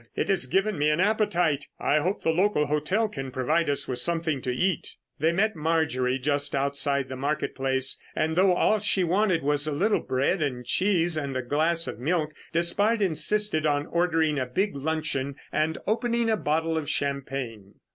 it 0.15 0.29
has 0.29 0.47
given 0.47 0.79
me 0.79 0.89
an 0.89 0.99
appetite. 0.99 1.67
I 1.79 1.99
hope 1.99 2.23
the 2.23 2.31
local 2.31 2.65
hotel 2.65 3.07
can 3.07 3.29
provide 3.29 3.69
us 3.69 3.87
with 3.87 3.99
something 3.99 4.41
to 4.41 4.51
eat." 4.51 4.95
They 5.19 5.31
met 5.31 5.55
Marjorie 5.55 6.17
just 6.17 6.55
outside 6.55 7.07
the 7.07 7.15
market 7.15 7.53
place, 7.53 8.01
and 8.15 8.35
though 8.35 8.55
all 8.55 8.79
she 8.79 9.03
wanted 9.03 9.43
was 9.43 9.67
a 9.67 9.71
little 9.71 9.99
bread 9.99 10.41
and 10.41 10.65
cheese 10.65 11.17
and 11.17 11.37
a 11.37 11.43
glass 11.43 11.85
of 11.85 11.99
milk, 11.99 12.31
Despard 12.51 12.99
insisted 13.03 13.67
on 13.67 13.85
ordering 13.85 14.39
a 14.39 14.47
big 14.47 14.75
luncheon 14.75 15.35
and 15.51 15.77
opening 15.85 16.31
a 16.31 16.35
bottle 16.35 16.79
of 16.79 16.89
champagne. 16.89 17.75